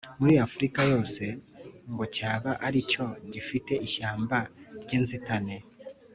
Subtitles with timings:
[0.19, 1.23] muri Afurika yose
[1.91, 4.37] ngo cyaba ari cyo gifite ishyamba
[4.81, 5.57] ry’inzitane